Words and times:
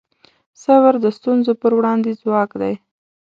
صبر 0.63 0.93
د 1.03 1.05
ستونزو 1.17 1.51
پر 1.61 1.71
وړاندې 1.77 2.11
ځواک 2.21 2.49
دی. 2.61 2.73